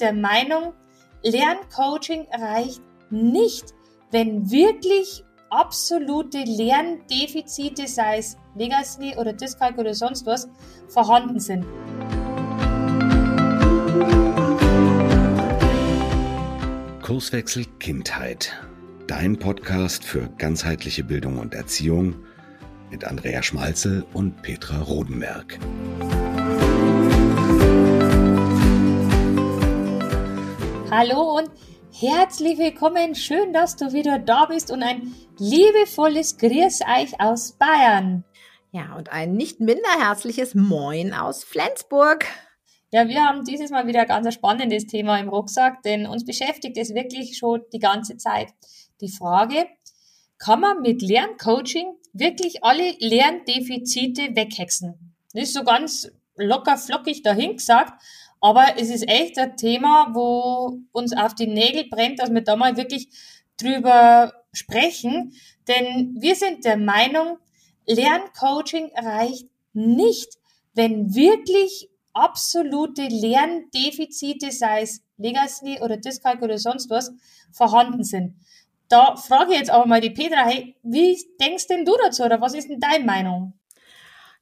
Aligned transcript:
der 0.00 0.12
Meinung, 0.12 0.74
Lerncoaching 1.22 2.26
reicht 2.32 2.80
nicht, 3.10 3.74
wenn 4.10 4.50
wirklich 4.50 5.24
absolute 5.50 6.38
Lerndefizite, 6.38 7.86
sei 7.86 8.18
es 8.18 8.36
Legacy 8.54 9.14
oder 9.16 9.32
Dyskalk 9.32 9.78
oder 9.78 9.94
sonst 9.94 10.26
was, 10.26 10.48
vorhanden 10.88 11.40
sind. 11.40 11.64
Kurswechsel 17.02 17.64
Kindheit. 17.78 18.52
Dein 19.06 19.38
Podcast 19.38 20.04
für 20.04 20.28
ganzheitliche 20.36 21.02
Bildung 21.02 21.38
und 21.38 21.54
Erziehung 21.54 22.16
mit 22.90 23.04
Andrea 23.04 23.42
Schmalzel 23.42 24.04
und 24.12 24.42
Petra 24.42 24.82
Rodenberg. 24.82 25.58
Hallo 30.90 31.36
und 31.36 31.50
herzlich 31.92 32.56
willkommen. 32.56 33.14
Schön, 33.14 33.52
dass 33.52 33.76
du 33.76 33.92
wieder 33.92 34.18
da 34.18 34.46
bist 34.46 34.70
und 34.70 34.82
ein 34.82 35.14
liebevolles 35.38 36.38
Grüß 36.38 36.80
euch 36.80 37.20
aus 37.20 37.52
Bayern. 37.52 38.24
Ja, 38.72 38.96
und 38.96 39.12
ein 39.12 39.34
nicht 39.34 39.60
minder 39.60 40.00
herzliches 40.00 40.54
Moin 40.54 41.12
aus 41.12 41.44
Flensburg. 41.44 42.24
Ja, 42.90 43.06
wir 43.06 43.22
haben 43.22 43.44
dieses 43.44 43.70
Mal 43.70 43.86
wieder 43.86 44.00
ein 44.00 44.06
ganz 44.06 44.32
spannendes 44.32 44.86
Thema 44.86 45.18
im 45.18 45.28
Rucksack, 45.28 45.82
denn 45.82 46.06
uns 46.06 46.24
beschäftigt 46.24 46.78
es 46.78 46.94
wirklich 46.94 47.36
schon 47.36 47.60
die 47.70 47.80
ganze 47.80 48.16
Zeit. 48.16 48.48
Die 49.02 49.10
Frage, 49.10 49.66
kann 50.38 50.60
man 50.60 50.80
mit 50.80 51.02
Lerncoaching 51.02 51.96
wirklich 52.14 52.64
alle 52.64 52.94
Lerndefizite 52.98 54.34
weghexen? 54.34 55.14
Das 55.34 55.44
ist 55.44 55.54
so 55.54 55.64
ganz 55.64 56.10
locker 56.36 56.78
flockig 56.78 57.22
dahin 57.22 57.56
gesagt, 57.56 58.00
aber 58.40 58.74
es 58.78 58.90
ist 58.90 59.08
echt 59.08 59.38
ein 59.38 59.56
Thema, 59.56 60.08
wo 60.12 60.78
uns 60.92 61.16
auf 61.16 61.34
die 61.34 61.46
Nägel 61.46 61.88
brennt, 61.88 62.20
dass 62.20 62.32
wir 62.32 62.42
da 62.42 62.56
mal 62.56 62.76
wirklich 62.76 63.08
drüber 63.56 64.32
sprechen. 64.52 65.32
Denn 65.66 66.16
wir 66.18 66.34
sind 66.34 66.64
der 66.64 66.76
Meinung, 66.76 67.38
Lerncoaching 67.86 68.90
reicht 68.96 69.48
nicht, 69.72 70.38
wenn 70.74 71.14
wirklich 71.14 71.88
absolute 72.12 73.02
Lerndefizite, 73.02 74.52
sei 74.52 74.82
es 74.82 75.02
Legacy 75.16 75.80
oder 75.80 75.96
Dyskalk 75.96 76.42
oder 76.42 76.58
sonst 76.58 76.90
was, 76.90 77.12
vorhanden 77.52 78.04
sind. 78.04 78.34
Da 78.88 79.16
frage 79.16 79.52
ich 79.52 79.58
jetzt 79.58 79.70
aber 79.70 79.86
mal 79.86 80.00
die 80.00 80.10
Petra, 80.10 80.46
hey, 80.46 80.76
wie 80.82 81.18
denkst 81.40 81.66
denn 81.66 81.84
du 81.84 81.92
dazu 82.02 82.22
oder 82.22 82.40
was 82.40 82.54
ist 82.54 82.68
denn 82.68 82.80
deine 82.80 83.04
Meinung? 83.04 83.57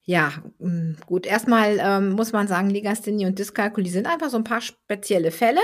Ja, 0.09 0.33
mm, 0.61 0.93
gut. 1.05 1.27
Erstmal 1.27 1.79
ähm, 1.81 2.11
muss 2.11 2.33
man 2.33 2.47
sagen, 2.47 2.71
Legasthenie 2.71 3.27
und 3.27 3.41
Dyskalkulie 3.41 3.91
sind 3.91 4.07
einfach 4.07 4.31
so 4.31 4.37
ein 4.37 4.45
paar 4.45 4.61
spezielle 4.61 5.33
Fälle. 5.33 5.61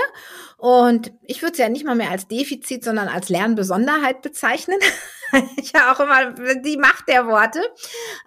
Und 0.57 1.13
ich 1.23 1.41
würde 1.41 1.53
es 1.53 1.59
ja 1.59 1.69
nicht 1.69 1.85
mal 1.85 1.95
mehr 1.95 2.11
als 2.11 2.27
Defizit, 2.27 2.83
sondern 2.83 3.07
als 3.07 3.29
Lernbesonderheit 3.29 4.21
bezeichnen. 4.21 4.79
ja 5.73 5.93
auch 5.93 5.99
immer 6.01 6.33
die 6.61 6.75
Macht 6.75 7.07
der 7.07 7.25
Worte. 7.25 7.61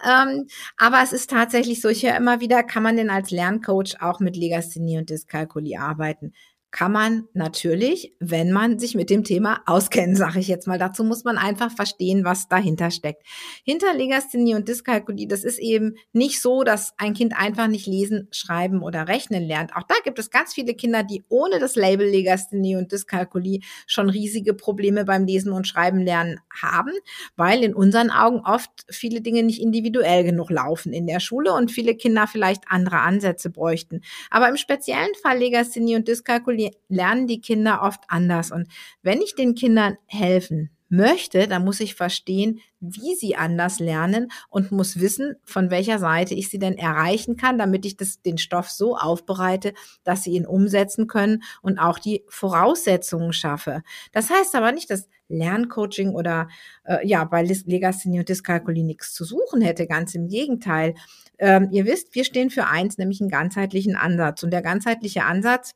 Ähm, 0.08 0.46
aber 0.78 1.02
es 1.02 1.12
ist 1.12 1.28
tatsächlich 1.28 1.82
so, 1.82 1.90
ich 1.90 2.02
höre 2.02 2.16
immer 2.16 2.40
wieder, 2.40 2.62
kann 2.62 2.82
man 2.82 2.96
denn 2.96 3.10
als 3.10 3.30
Lerncoach 3.30 4.00
auch 4.00 4.18
mit 4.18 4.36
Legasthenie 4.36 4.96
und 4.96 5.10
Dyskalkulie 5.10 5.78
arbeiten? 5.78 6.32
Kann 6.76 6.92
man 6.92 7.26
natürlich, 7.32 8.12
wenn 8.20 8.52
man 8.52 8.78
sich 8.78 8.94
mit 8.94 9.08
dem 9.08 9.24
Thema 9.24 9.62
auskennt, 9.64 10.16
sage 10.18 10.40
ich 10.40 10.46
jetzt 10.46 10.68
mal. 10.68 10.78
Dazu 10.78 11.04
muss 11.04 11.24
man 11.24 11.38
einfach 11.38 11.72
verstehen, 11.74 12.24
was 12.24 12.48
dahinter 12.48 12.90
steckt. 12.90 13.22
Hinter 13.64 13.94
Legasthenie 13.94 14.54
und 14.54 14.68
Dyskalkulie, 14.68 15.26
das 15.26 15.42
ist 15.42 15.58
eben 15.58 15.94
nicht 16.12 16.42
so, 16.42 16.64
dass 16.64 16.92
ein 16.98 17.14
Kind 17.14 17.34
einfach 17.34 17.66
nicht 17.66 17.86
lesen, 17.86 18.28
schreiben 18.30 18.82
oder 18.82 19.08
rechnen 19.08 19.42
lernt. 19.42 19.74
Auch 19.74 19.84
da 19.84 19.94
gibt 20.04 20.18
es 20.18 20.30
ganz 20.30 20.52
viele 20.52 20.74
Kinder, 20.74 21.02
die 21.02 21.24
ohne 21.30 21.58
das 21.58 21.76
Label 21.76 22.06
Legasthenie 22.06 22.76
und 22.76 22.92
Dyskalkulie 22.92 23.60
schon 23.86 24.10
riesige 24.10 24.52
Probleme 24.52 25.06
beim 25.06 25.24
Lesen 25.24 25.52
und 25.52 25.66
Schreiben 25.66 26.00
lernen 26.00 26.40
haben, 26.62 26.92
weil 27.36 27.64
in 27.64 27.74
unseren 27.74 28.10
Augen 28.10 28.40
oft 28.44 28.70
viele 28.90 29.22
Dinge 29.22 29.42
nicht 29.44 29.62
individuell 29.62 30.24
genug 30.24 30.50
laufen 30.50 30.92
in 30.92 31.06
der 31.06 31.20
Schule 31.20 31.54
und 31.54 31.70
viele 31.70 31.94
Kinder 31.94 32.26
vielleicht 32.26 32.64
andere 32.68 32.98
Ansätze 32.98 33.48
bräuchten. 33.48 34.02
Aber 34.30 34.50
im 34.50 34.58
speziellen 34.58 35.14
Fall 35.22 35.38
Legasthenie 35.38 35.96
und 35.96 36.06
Dyskalkulie 36.06 36.65
lernen 36.88 37.26
die 37.26 37.40
Kinder 37.40 37.82
oft 37.82 38.02
anders. 38.08 38.50
Und 38.50 38.68
wenn 39.02 39.20
ich 39.20 39.34
den 39.34 39.54
Kindern 39.54 39.96
helfen 40.06 40.70
möchte, 40.88 41.48
dann 41.48 41.64
muss 41.64 41.80
ich 41.80 41.94
verstehen, 41.94 42.60
wie 42.80 43.14
sie 43.16 43.36
anders 43.36 43.80
lernen 43.80 44.28
und 44.48 44.70
muss 44.70 45.00
wissen, 45.00 45.34
von 45.44 45.70
welcher 45.70 45.98
Seite 45.98 46.34
ich 46.34 46.48
sie 46.48 46.58
denn 46.58 46.78
erreichen 46.78 47.36
kann, 47.36 47.58
damit 47.58 47.84
ich 47.84 47.96
das, 47.96 48.22
den 48.22 48.38
Stoff 48.38 48.70
so 48.70 48.96
aufbereite, 48.96 49.72
dass 50.04 50.22
sie 50.22 50.32
ihn 50.32 50.46
umsetzen 50.46 51.06
können 51.06 51.42
und 51.62 51.78
auch 51.78 51.98
die 51.98 52.24
Voraussetzungen 52.28 53.32
schaffe. 53.32 53.82
Das 54.12 54.30
heißt 54.30 54.54
aber 54.54 54.72
nicht, 54.72 54.90
dass 54.90 55.08
Lerncoaching 55.28 56.14
oder 56.14 56.48
äh, 56.84 57.04
ja 57.06 57.24
bei 57.24 57.42
Legasthenie 57.42 58.20
und 58.20 58.28
Dyskalkulie 58.28 58.84
nichts 58.84 59.12
zu 59.12 59.24
suchen 59.24 59.60
hätte. 59.60 59.88
Ganz 59.88 60.14
im 60.14 60.28
Gegenteil. 60.28 60.94
Ähm, 61.38 61.68
ihr 61.72 61.84
wisst, 61.84 62.14
wir 62.14 62.24
stehen 62.24 62.50
für 62.50 62.66
eins, 62.66 62.96
nämlich 62.96 63.20
einen 63.20 63.30
ganzheitlichen 63.30 63.96
Ansatz. 63.96 64.44
Und 64.44 64.52
der 64.52 64.62
ganzheitliche 64.62 65.24
Ansatz 65.24 65.72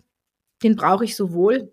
den 0.63 0.77
brauche 0.77 1.05
ich 1.05 1.17
sowohl 1.17 1.73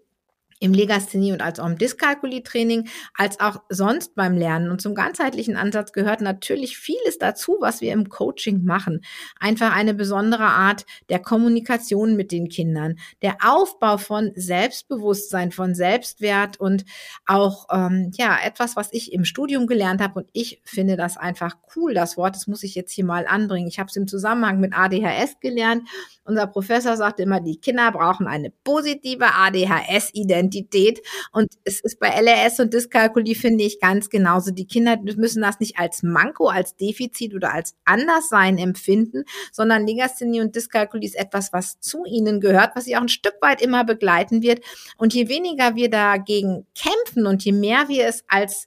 im 0.59 0.73
Legasthenie 0.73 1.33
und 1.33 1.41
als 1.41 1.59
auch 1.59 1.67
im 1.67 1.77
Dyskalkulie-Training, 1.77 2.89
als 3.13 3.39
auch 3.39 3.61
sonst 3.69 4.15
beim 4.15 4.35
Lernen. 4.35 4.71
Und 4.71 4.81
zum 4.81 4.95
ganzheitlichen 4.95 5.55
Ansatz 5.55 5.91
gehört 5.91 6.21
natürlich 6.21 6.77
vieles 6.77 7.17
dazu, 7.19 7.57
was 7.59 7.81
wir 7.81 7.93
im 7.93 8.09
Coaching 8.09 8.63
machen. 8.63 9.01
Einfach 9.39 9.75
eine 9.75 9.93
besondere 9.93 10.45
Art 10.45 10.85
der 11.09 11.19
Kommunikation 11.19 12.15
mit 12.15 12.31
den 12.31 12.49
Kindern, 12.49 12.97
der 13.21 13.37
Aufbau 13.43 13.97
von 13.97 14.31
Selbstbewusstsein, 14.35 15.51
von 15.51 15.75
Selbstwert 15.75 16.59
und 16.59 16.85
auch 17.25 17.67
ähm, 17.71 18.11
ja 18.15 18.37
etwas, 18.43 18.75
was 18.75 18.91
ich 18.91 19.13
im 19.13 19.25
Studium 19.25 19.67
gelernt 19.67 20.01
habe. 20.01 20.19
Und 20.21 20.29
ich 20.33 20.61
finde 20.63 20.97
das 20.97 21.17
einfach 21.17 21.55
cool. 21.75 21.93
Das 21.93 22.17
Wort, 22.17 22.35
das 22.35 22.47
muss 22.47 22.63
ich 22.63 22.73
jetzt 22.73 22.91
hier 22.93 23.05
mal 23.05 23.27
anbringen. 23.27 23.67
Ich 23.67 23.79
habe 23.79 23.89
es 23.89 23.95
im 23.95 24.07
Zusammenhang 24.07 24.59
mit 24.59 24.73
ADHS 24.75 25.39
gelernt. 25.39 25.87
Unser 26.23 26.47
Professor 26.47 26.97
sagte 26.97 27.23
immer, 27.23 27.39
die 27.41 27.57
Kinder 27.57 27.91
brauchen 27.91 28.27
eine 28.27 28.51
positive 28.63 29.25
ADHS-Identität. 29.25 30.46
Identität. 30.47 31.01
Und 31.31 31.53
es 31.63 31.81
ist 31.81 31.99
bei 31.99 32.09
LRS 32.09 32.59
und 32.59 32.73
Dyskalkulie, 32.73 33.35
finde 33.35 33.63
ich, 33.63 33.79
ganz 33.79 34.09
genauso. 34.09 34.51
Die 34.51 34.65
Kinder 34.65 34.97
müssen 35.15 35.41
das 35.41 35.59
nicht 35.59 35.77
als 35.77 36.03
Manko, 36.03 36.47
als 36.47 36.75
Defizit 36.75 37.35
oder 37.35 37.53
als 37.53 37.75
Anderssein 37.85 38.57
empfinden, 38.57 39.23
sondern 39.51 39.85
Legasthenie 39.85 40.41
und 40.41 40.55
Dyskalkulie 40.55 41.07
ist 41.07 41.15
etwas, 41.15 41.53
was 41.53 41.79
zu 41.79 42.05
ihnen 42.05 42.39
gehört, 42.39 42.75
was 42.75 42.85
sie 42.85 42.95
auch 42.95 43.01
ein 43.01 43.09
Stück 43.09 43.35
weit 43.41 43.61
immer 43.61 43.83
begleiten 43.83 44.41
wird. 44.41 44.61
Und 44.97 45.13
je 45.13 45.29
weniger 45.29 45.75
wir 45.75 45.89
dagegen 45.89 46.65
kämpfen 46.75 47.27
und 47.27 47.43
je 47.43 47.51
mehr 47.51 47.87
wir 47.87 48.07
es 48.07 48.23
als 48.27 48.65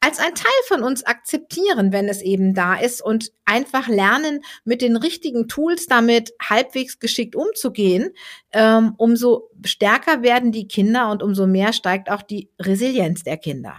als 0.00 0.18
ein 0.18 0.34
Teil 0.34 0.52
von 0.68 0.82
uns 0.82 1.04
akzeptieren, 1.04 1.92
wenn 1.92 2.08
es 2.08 2.22
eben 2.22 2.54
da 2.54 2.74
ist 2.74 3.02
und 3.02 3.32
einfach 3.44 3.88
lernen, 3.88 4.40
mit 4.64 4.82
den 4.82 4.96
richtigen 4.96 5.48
Tools 5.48 5.86
damit 5.86 6.32
halbwegs 6.40 6.98
geschickt 6.98 7.34
umzugehen, 7.34 8.10
ähm, 8.52 8.94
umso 8.98 9.50
stärker 9.64 10.22
werden 10.22 10.52
die 10.52 10.68
Kinder 10.68 11.10
und 11.10 11.22
umso 11.22 11.46
mehr 11.46 11.72
steigt 11.72 12.10
auch 12.10 12.22
die 12.22 12.50
Resilienz 12.60 13.24
der 13.24 13.36
Kinder. 13.36 13.76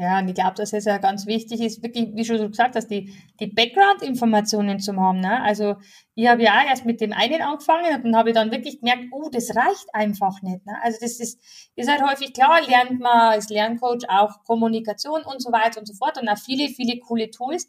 Ja, 0.00 0.18
und 0.18 0.28
ich 0.28 0.34
glaube, 0.34 0.54
dass 0.54 0.72
es 0.72 0.86
ja 0.86 0.96
ganz 0.96 1.26
wichtig 1.26 1.60
ist, 1.60 1.82
wirklich, 1.82 2.08
wie 2.14 2.24
schon 2.24 2.38
du 2.38 2.48
gesagt 2.48 2.74
hast, 2.74 2.86
die, 2.86 3.12
die 3.38 3.48
Background-Informationen 3.48 4.80
zu 4.80 4.96
haben. 4.96 5.20
Ne? 5.20 5.42
Also 5.42 5.76
ich 6.14 6.26
habe 6.26 6.42
ja 6.42 6.58
auch 6.58 6.66
erst 6.66 6.86
mit 6.86 7.02
dem 7.02 7.12
einen 7.12 7.42
angefangen 7.42 7.96
und 7.96 8.04
dann 8.04 8.16
habe 8.16 8.30
ich 8.30 8.34
dann 8.34 8.50
wirklich 8.50 8.80
gemerkt, 8.80 9.08
oh, 9.12 9.28
das 9.30 9.54
reicht 9.54 9.94
einfach 9.94 10.40
nicht. 10.40 10.64
Ne? 10.64 10.72
Also 10.82 10.96
das 11.02 11.20
ist, 11.20 11.38
ist 11.76 11.90
halt 11.90 12.00
häufig 12.02 12.32
klar, 12.32 12.66
lernt 12.66 12.98
man 12.98 13.32
als 13.32 13.50
Lerncoach 13.50 14.08
auch 14.08 14.42
Kommunikation 14.44 15.20
und 15.22 15.42
so 15.42 15.52
weiter 15.52 15.80
und 15.80 15.86
so 15.86 15.92
fort 15.92 16.18
und 16.18 16.30
auch 16.30 16.38
viele, 16.38 16.70
viele 16.70 16.98
coole 17.00 17.30
Tools. 17.30 17.68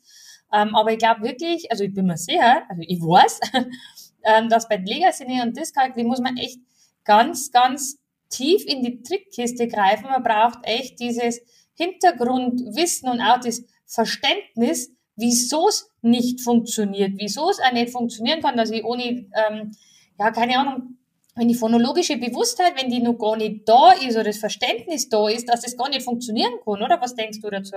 Ähm, 0.54 0.74
aber 0.74 0.94
ich 0.94 1.00
glaube 1.00 1.24
wirklich, 1.24 1.70
also 1.70 1.84
ich 1.84 1.94
bin 1.94 2.06
mir 2.06 2.16
sicher, 2.16 2.64
also 2.70 2.82
ich 2.82 3.02
weiß, 3.02 3.42
ähm, 4.24 4.48
dass 4.48 4.70
bei 4.70 4.78
Legacy 4.78 5.26
und 5.44 5.58
Dyskalkulie 5.58 6.08
muss 6.08 6.22
man 6.22 6.38
echt 6.38 6.62
ganz, 7.04 7.52
ganz 7.52 7.98
tief 8.30 8.64
in 8.66 8.84
die 8.84 9.04
Trickkiste 9.04 9.68
greifen. 9.68 10.06
Man 10.06 10.24
braucht 10.24 10.60
echt 10.64 10.98
dieses 11.02 11.42
Hintergrundwissen 11.76 13.10
und 13.10 13.22
auch 13.22 13.40
das 13.40 13.64
Verständnis, 13.86 14.92
wieso 15.16 15.68
es 15.68 15.90
nicht 16.02 16.42
funktioniert, 16.42 17.14
wieso 17.18 17.50
es 17.50 17.60
auch 17.60 17.74
nicht 17.74 17.92
funktionieren 17.92 18.42
kann, 18.42 18.58
dass 18.58 18.72
ich 18.72 18.84
ohne, 18.84 19.04
ähm, 19.04 19.76
ja, 20.18 20.32
keine 20.32 20.58
Ahnung, 20.58 20.98
wenn 21.36 21.48
die 21.48 21.56
phonologische 21.56 22.18
Bewusstheit, 22.18 22.74
wenn 22.82 22.90
die 22.90 23.00
noch 23.00 23.18
gar 23.18 23.38
nicht 23.38 23.68
da 23.68 23.92
ist 23.92 24.16
oder 24.16 24.26
das 24.26 24.38
Verständnis 24.38 25.10
da 25.10 25.30
ist, 25.30 25.48
dass 25.48 25.62
das 25.62 25.78
gar 25.78 25.90
nicht 25.90 26.04
funktionieren 26.04 26.54
kann, 26.64 26.82
oder? 26.82 27.00
Was 27.02 27.16
denkst 27.16 27.40
du 27.42 27.50
dazu? 27.50 27.76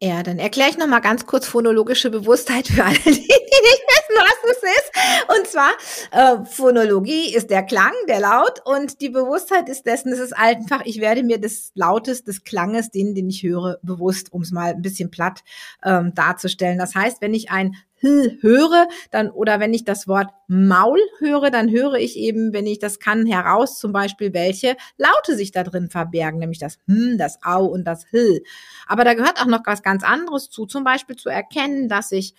Ja, 0.00 0.22
dann 0.22 0.38
erkläre 0.38 0.70
ich 0.70 0.78
nochmal 0.78 1.00
ganz 1.00 1.26
kurz 1.26 1.46
phonologische 1.46 2.10
Bewusstheit 2.10 2.68
für 2.68 2.84
alle, 2.84 2.98
die 2.98 3.10
nicht 3.10 3.30
wissen, 3.30 4.05
was 4.18 4.56
es 4.56 4.62
ist. 4.62 5.38
Und 5.38 5.46
zwar, 5.46 5.70
äh, 6.12 6.44
Phonologie 6.44 7.34
ist 7.34 7.50
der 7.50 7.62
Klang, 7.62 7.92
der 8.08 8.20
Laut 8.20 8.60
und 8.64 9.00
die 9.00 9.10
Bewusstheit 9.10 9.68
ist 9.68 9.86
dessen, 9.86 10.12
es 10.12 10.18
ist 10.18 10.36
einfach, 10.36 10.82
ich 10.84 11.00
werde 11.00 11.22
mir 11.22 11.38
des 11.38 11.72
Lautes, 11.74 12.24
des 12.24 12.44
Klanges, 12.44 12.90
den, 12.90 13.14
den 13.14 13.28
ich 13.28 13.42
höre, 13.42 13.78
bewusst, 13.82 14.32
um 14.32 14.42
es 14.42 14.50
mal 14.50 14.74
ein 14.74 14.82
bisschen 14.82 15.10
platt 15.10 15.42
ähm, 15.84 16.12
darzustellen. 16.14 16.78
Das 16.78 16.94
heißt, 16.94 17.20
wenn 17.20 17.34
ich 17.34 17.50
ein 17.50 17.76
höre, 18.00 18.88
dann 19.10 19.30
oder 19.30 19.60
wenn 19.60 19.72
ich 19.72 19.84
das 19.84 20.06
Wort 20.06 20.28
Maul 20.48 21.00
höre, 21.18 21.50
dann 21.50 21.70
höre 21.70 21.94
ich 21.94 22.16
eben, 22.16 22.52
wenn 22.52 22.66
ich 22.66 22.78
das 22.78 22.98
kann, 22.98 23.26
heraus 23.26 23.78
zum 23.78 23.92
Beispiel, 23.92 24.34
welche 24.34 24.76
Laute 24.98 25.36
sich 25.36 25.50
da 25.50 25.64
drin 25.64 25.88
verbergen, 25.88 26.38
nämlich 26.38 26.58
das 26.58 26.78
Hm, 26.86 27.16
das 27.18 27.38
Au 27.42 27.64
und 27.64 27.84
das 27.84 28.04
H. 28.12 28.40
Aber 28.86 29.04
da 29.04 29.14
gehört 29.14 29.40
auch 29.40 29.46
noch 29.46 29.62
was 29.64 29.82
ganz 29.82 30.04
anderes 30.04 30.50
zu, 30.50 30.66
zum 30.66 30.84
Beispiel 30.84 31.16
zu 31.16 31.28
erkennen, 31.28 31.88
dass 31.88 32.12
ich 32.12 32.34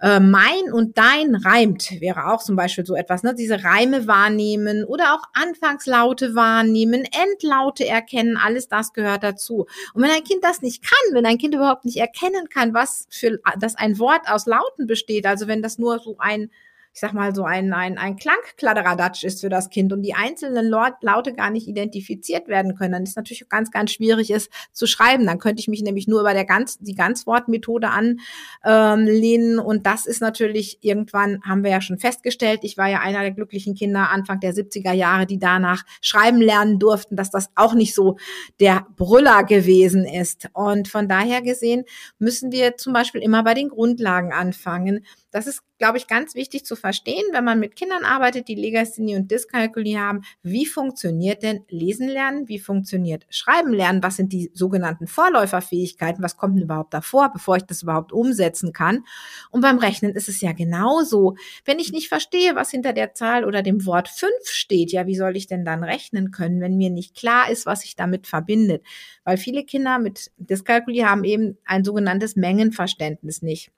äh, 0.00 0.20
mein 0.20 0.72
und 0.72 0.96
dein 0.96 1.34
reimt, 1.34 2.00
wäre 2.00 2.26
auch 2.32 2.42
zum 2.42 2.54
Beispiel 2.56 2.86
so 2.86 2.94
etwas, 2.94 3.22
ne? 3.22 3.34
Diese 3.34 3.64
Reime 3.64 4.06
wahrnehmen 4.06 4.84
oder 4.84 5.14
auch 5.14 5.22
Anfangslaute 5.34 6.34
wahrnehmen, 6.34 7.04
Endlaute 7.04 7.86
erkennen, 7.86 8.36
alles 8.36 8.68
das 8.68 8.92
gehört 8.92 9.24
dazu. 9.24 9.66
Und 9.94 10.02
wenn 10.02 10.10
ein 10.10 10.24
Kind 10.24 10.44
das 10.44 10.62
nicht 10.62 10.82
kann, 10.82 11.14
wenn 11.14 11.26
ein 11.26 11.38
Kind 11.38 11.54
überhaupt 11.54 11.84
nicht 11.84 11.98
erkennen 11.98 12.48
kann, 12.48 12.74
was 12.74 13.06
für, 13.10 13.40
dass 13.58 13.74
ein 13.74 13.98
Wort 13.98 14.28
aus 14.28 14.46
Lauten 14.46 14.86
besteht, 14.86 15.26
also 15.26 15.48
wenn 15.48 15.62
das 15.62 15.78
nur 15.78 15.98
so 15.98 16.16
ein 16.18 16.50
ich 16.98 17.00
sag 17.00 17.12
mal, 17.12 17.32
so 17.32 17.44
ein, 17.44 17.72
ein, 17.72 17.96
ein 17.96 18.16
Klangkladderadatsch 18.16 19.22
ist 19.22 19.40
für 19.40 19.48
das 19.48 19.70
Kind 19.70 19.92
und 19.92 20.02
die 20.02 20.14
einzelnen 20.14 20.66
Laute 20.66 21.32
gar 21.32 21.48
nicht 21.48 21.68
identifiziert 21.68 22.48
werden 22.48 22.74
können, 22.74 22.90
dann 22.90 23.04
ist 23.04 23.16
natürlich 23.16 23.48
ganz, 23.48 23.70
ganz 23.70 23.92
schwierig, 23.92 24.30
es 24.32 24.50
zu 24.72 24.88
schreiben. 24.88 25.24
Dann 25.24 25.38
könnte 25.38 25.60
ich 25.60 25.68
mich 25.68 25.82
nämlich 25.82 26.08
nur 26.08 26.22
über 26.22 26.34
der 26.34 26.44
ganz, 26.44 26.76
die 26.78 26.96
Ganzwortmethode 26.96 27.88
anlehnen 27.88 29.58
ähm, 29.60 29.64
und 29.64 29.86
das 29.86 30.06
ist 30.06 30.20
natürlich 30.20 30.78
irgendwann, 30.80 31.40
haben 31.44 31.62
wir 31.62 31.70
ja 31.70 31.80
schon 31.80 32.00
festgestellt, 32.00 32.64
ich 32.64 32.76
war 32.76 32.88
ja 32.88 32.98
einer 32.98 33.20
der 33.20 33.30
glücklichen 33.30 33.76
Kinder 33.76 34.10
Anfang 34.10 34.40
der 34.40 34.52
70er 34.52 34.92
Jahre, 34.92 35.26
die 35.26 35.38
danach 35.38 35.84
schreiben 36.00 36.40
lernen 36.40 36.80
durften, 36.80 37.14
dass 37.14 37.30
das 37.30 37.48
auch 37.54 37.74
nicht 37.74 37.94
so 37.94 38.16
der 38.58 38.88
Brüller 38.96 39.44
gewesen 39.44 40.04
ist. 40.04 40.48
Und 40.52 40.88
von 40.88 41.06
daher 41.06 41.42
gesehen 41.42 41.84
müssen 42.18 42.50
wir 42.50 42.76
zum 42.76 42.92
Beispiel 42.92 43.22
immer 43.22 43.44
bei 43.44 43.54
den 43.54 43.68
Grundlagen 43.68 44.32
anfangen. 44.32 45.04
Das 45.30 45.46
ist, 45.46 45.62
glaube 45.78 45.98
ich, 45.98 46.06
ganz 46.06 46.34
wichtig 46.34 46.64
zu 46.64 46.76
verstehen, 46.76 47.24
wenn 47.32 47.44
man 47.44 47.60
mit 47.60 47.76
Kindern 47.76 48.04
arbeitet, 48.04 48.48
die 48.48 48.54
Legasthenie 48.54 49.16
und 49.16 49.30
Dyskalkulie 49.30 49.98
haben. 49.98 50.22
Wie 50.42 50.66
funktioniert 50.66 51.42
denn 51.42 51.64
Lesen 51.68 52.08
lernen? 52.08 52.48
Wie 52.48 52.58
funktioniert 52.58 53.26
Schreiben 53.30 53.72
lernen? 53.72 54.02
Was 54.02 54.16
sind 54.16 54.32
die 54.32 54.50
sogenannten 54.54 55.06
Vorläuferfähigkeiten? 55.06 56.22
Was 56.22 56.36
kommt 56.36 56.56
denn 56.56 56.64
überhaupt 56.64 56.92
davor, 56.92 57.32
bevor 57.32 57.56
ich 57.56 57.62
das 57.62 57.82
überhaupt 57.82 58.12
umsetzen 58.12 58.72
kann? 58.72 59.04
Und 59.50 59.60
beim 59.60 59.78
Rechnen 59.78 60.14
ist 60.14 60.28
es 60.28 60.40
ja 60.40 60.52
genauso. 60.52 61.36
Wenn 61.64 61.78
ich 61.78 61.92
nicht 61.92 62.08
verstehe, 62.08 62.56
was 62.56 62.70
hinter 62.70 62.92
der 62.92 63.14
Zahl 63.14 63.44
oder 63.44 63.62
dem 63.62 63.86
Wort 63.86 64.08
fünf 64.08 64.46
steht, 64.46 64.92
ja, 64.92 65.06
wie 65.06 65.16
soll 65.16 65.36
ich 65.36 65.46
denn 65.46 65.64
dann 65.64 65.84
rechnen 65.84 66.30
können, 66.30 66.60
wenn 66.60 66.76
mir 66.76 66.90
nicht 66.90 67.14
klar 67.14 67.50
ist, 67.50 67.66
was 67.66 67.82
sich 67.82 67.94
damit 67.96 68.26
verbindet? 68.26 68.84
Weil 69.24 69.36
viele 69.36 69.64
Kinder 69.64 69.98
mit 69.98 70.32
Dyskalkulie 70.38 71.08
haben 71.08 71.24
eben 71.24 71.58
ein 71.64 71.84
sogenanntes 71.84 72.36
Mengenverständnis 72.36 73.42
nicht. 73.42 73.70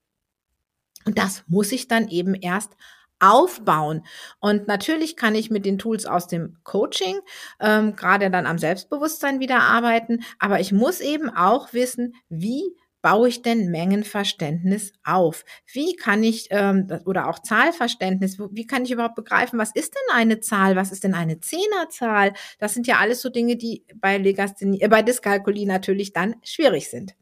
Und 1.05 1.19
das 1.19 1.45
muss 1.49 1.73
ich 1.73 1.89
dann 1.89 2.09
eben 2.09 2.35
erst 2.35 2.77
aufbauen. 3.21 4.05
Und 4.41 4.67
natürlich 4.67 5.17
kann 5.17 5.35
ich 5.35 5.51
mit 5.51 5.67
den 5.67 5.79
Tools 5.79 6.07
aus 6.07 6.27
dem 6.27 6.57
Coaching 6.65 7.21
ähm, 7.61 7.95
gerade 7.95 8.31
dann 8.31 8.47
am 8.47 8.59
Selbstbewusstsein 8.59 9.41
wieder 9.41 9.61
arbeiten, 9.61 10.21
aber 10.39 10.61
ich 10.61 10.73
muss 10.73 11.01
eben 11.01 11.29
auch 11.29 11.73
wissen, 11.73 12.15
wie 12.29 12.75
baue 13.03 13.29
ich 13.29 13.43
denn 13.43 13.71
Mengenverständnis 13.71 14.93
auf? 15.05 15.45
Wie 15.73 15.97
kann 15.97 16.23
ich, 16.23 16.49
ähm, 16.51 16.87
oder 17.07 17.29
auch 17.29 17.39
Zahlverständnis, 17.39 18.39
wie 18.39 18.67
kann 18.67 18.85
ich 18.85 18.91
überhaupt 18.91 19.15
begreifen, 19.15 19.59
was 19.59 19.75
ist 19.75 19.95
denn 19.95 20.17
eine 20.17 20.41
Zahl, 20.41 20.77
was 20.77 20.93
ist 20.93 21.05
denn 21.05 21.15
eine 21.15 21.41
Zehnerzahl? 21.41 22.33
Das 22.59 22.75
sind 22.75 22.87
ja 22.87 22.99
alles 22.99 23.23
so 23.23 23.31
Dinge, 23.31 23.57
die 23.57 23.85
bei 23.95 24.19
Legasthenie, 24.19 24.83
äh, 24.83 24.89
bei 24.89 25.03
Dyskalkulie 25.03 25.67
natürlich 25.67 26.13
dann 26.13 26.37
schwierig 26.43 26.91
sind. 26.91 27.15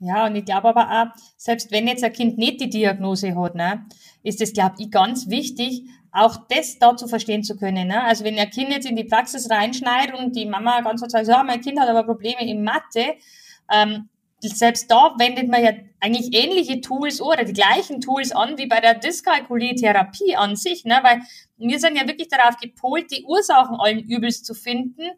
Ja, 0.00 0.26
und 0.26 0.34
ich 0.34 0.46
glaube 0.46 0.68
aber 0.68 0.90
auch, 0.90 1.20
selbst 1.36 1.70
wenn 1.70 1.86
jetzt 1.86 2.02
ein 2.02 2.12
Kind 2.12 2.38
nicht 2.38 2.60
die 2.60 2.70
Diagnose 2.70 3.36
hat, 3.36 3.54
ne, 3.54 3.84
ist 4.22 4.40
es, 4.40 4.54
glaube 4.54 4.76
ich, 4.78 4.90
ganz 4.90 5.28
wichtig, 5.28 5.82
auch 6.10 6.38
das 6.48 6.78
da 6.78 6.96
zu 6.96 7.06
verstehen 7.06 7.44
zu 7.44 7.56
können. 7.56 7.88
Ne? 7.88 8.02
Also 8.02 8.24
wenn 8.24 8.38
ein 8.38 8.50
Kind 8.50 8.70
jetzt 8.70 8.88
in 8.88 8.96
die 8.96 9.04
Praxis 9.04 9.50
reinschneidet 9.50 10.14
und 10.18 10.34
die 10.34 10.46
Mama 10.46 10.80
ganz 10.80 11.00
klar 11.00 11.10
sagt, 11.10 11.28
ja, 11.28 11.42
mein 11.42 11.60
Kind 11.60 11.78
hat 11.78 11.88
aber 11.88 12.04
Probleme 12.04 12.40
in 12.40 12.64
Mathe, 12.64 13.14
ähm, 13.70 14.08
selbst 14.40 14.90
da 14.90 15.14
wendet 15.18 15.48
man 15.48 15.62
ja 15.62 15.72
eigentlich 16.00 16.34
ähnliche 16.34 16.80
Tools 16.80 17.20
oder 17.20 17.44
die 17.44 17.52
gleichen 17.52 18.00
Tools 18.00 18.32
an 18.32 18.56
wie 18.56 18.66
bei 18.66 18.80
der 18.80 18.94
Dyskalkulie-Therapie 18.94 20.34
an 20.34 20.56
sich, 20.56 20.86
ne? 20.86 20.98
weil 21.02 21.20
wir 21.58 21.78
sind 21.78 21.96
ja 21.96 22.08
wirklich 22.08 22.28
darauf 22.28 22.56
gepolt, 22.56 23.10
die 23.10 23.24
Ursachen 23.24 23.76
allen 23.76 24.00
Übels 24.00 24.42
zu 24.42 24.54
finden 24.54 25.10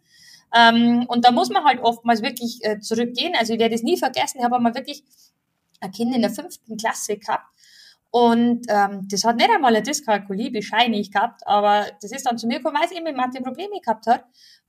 ähm, 0.54 1.06
und 1.08 1.24
da 1.24 1.30
muss 1.30 1.50
man 1.50 1.64
halt 1.64 1.80
oftmals 1.82 2.22
wirklich 2.22 2.58
äh, 2.62 2.80
zurückgehen. 2.80 3.34
Also 3.38 3.54
ich 3.54 3.58
werde 3.58 3.74
es 3.74 3.82
nie 3.82 3.96
vergessen, 3.96 4.38
ich 4.38 4.44
habe 4.44 4.56
einmal 4.56 4.74
wirklich 4.74 5.02
ein 5.80 5.90
Kind 5.90 6.14
in 6.14 6.22
der 6.22 6.30
fünften 6.30 6.76
Klasse 6.76 7.16
gehabt. 7.16 7.46
Und 8.10 8.66
ähm, 8.68 9.08
das 9.10 9.24
hat 9.24 9.36
nicht 9.36 9.50
einmal 9.50 9.74
eine 9.74 9.82
Dyskalkulie 9.82 10.50
bescheinigt 10.50 11.14
gehabt, 11.14 11.46
aber 11.46 11.86
das 12.02 12.12
ist 12.12 12.26
dann 12.26 12.36
zu 12.36 12.46
mir 12.46 12.58
gekommen, 12.58 12.76
weil 12.78 12.86
es 12.86 12.92
eben 12.92 13.04
mit 13.04 13.16
Mathe 13.16 13.40
Probleme 13.40 13.80
gehabt 13.80 14.06
hat. 14.06 14.24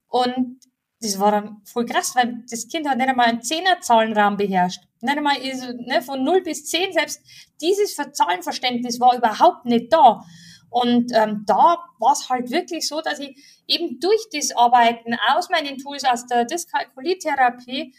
Und 0.08 0.62
das 1.02 1.20
war 1.20 1.32
dann 1.32 1.62
voll 1.66 1.86
krass, 1.86 2.16
weil 2.16 2.44
das 2.50 2.70
Kind 2.70 2.88
hat 2.88 2.98
nicht 2.98 3.10
einmal 3.10 3.28
einen 3.28 3.42
Zehnerzahlenraum 3.42 4.38
beherrscht. 4.38 4.82
Nicht 5.02 5.18
einmal 5.18 5.38
ist, 5.38 5.62
ne, 5.62 6.02
von 6.02 6.24
0 6.24 6.44
bis 6.44 6.66
10, 6.68 6.94
selbst 6.94 7.22
dieses 7.60 7.98
Zahlenverständnis 8.14 9.02
war 9.02 9.18
überhaupt 9.18 9.66
nicht 9.66 9.92
da. 9.92 10.24
Und 10.74 11.12
ähm, 11.14 11.44
da 11.46 11.78
war 12.00 12.14
es 12.14 12.30
halt 12.30 12.50
wirklich 12.50 12.88
so, 12.88 13.00
dass 13.00 13.20
ich 13.20 13.38
eben 13.68 14.00
durch 14.00 14.28
das 14.34 14.56
Arbeiten 14.56 15.16
aus 15.36 15.52
meinen 15.52 15.78
Tools, 15.78 16.04
aus 16.04 16.26
der 16.26 16.46
Dyskalkulietherapie, 16.46 17.94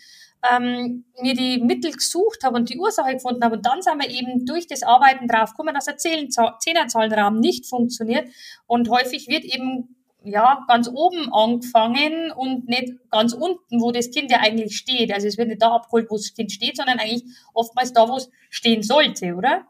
ähm, 0.50 1.04
mir 1.22 1.34
die 1.34 1.62
Mittel 1.62 1.92
gesucht 1.92 2.42
habe 2.42 2.56
und 2.56 2.68
die 2.68 2.78
Ursache 2.78 3.14
gefunden 3.14 3.44
habe. 3.44 3.56
Und 3.56 3.64
dann 3.64 3.80
sind 3.80 4.02
wir 4.02 4.10
eben 4.10 4.44
durch 4.44 4.66
das 4.66 4.82
Arbeiten 4.82 5.28
drauf 5.28 5.50
gekommen, 5.50 5.72
dass 5.72 5.84
der 5.84 5.96
Zehnerzahlenrahmen 5.96 7.38
nicht 7.38 7.66
funktioniert. 7.66 8.28
Und 8.66 8.90
häufig 8.90 9.28
wird 9.28 9.44
eben 9.44 9.96
ja, 10.24 10.64
ganz 10.66 10.90
oben 10.92 11.32
angefangen 11.32 12.32
und 12.32 12.66
nicht 12.66 12.94
ganz 13.10 13.34
unten, 13.34 13.80
wo 13.80 13.92
das 13.92 14.10
Kind 14.10 14.32
ja 14.32 14.38
eigentlich 14.40 14.76
steht. 14.76 15.12
Also 15.12 15.28
es 15.28 15.38
wird 15.38 15.48
nicht 15.48 15.62
da 15.62 15.76
abgeholt, 15.76 16.10
wo 16.10 16.16
das 16.16 16.34
Kind 16.34 16.50
steht, 16.50 16.76
sondern 16.76 16.98
eigentlich 16.98 17.22
oftmals 17.52 17.92
da, 17.92 18.08
wo 18.08 18.16
es 18.16 18.30
stehen 18.50 18.82
sollte, 18.82 19.34
oder? 19.36 19.64